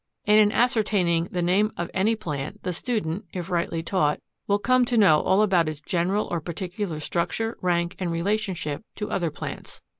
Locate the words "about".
5.43-5.69